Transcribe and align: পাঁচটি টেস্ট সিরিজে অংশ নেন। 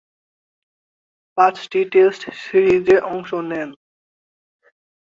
পাঁচটি 1.37 1.79
টেস্ট 1.91 2.21
সিরিজে 2.41 2.97
অংশ 3.11 3.29
নেন। 3.49 3.69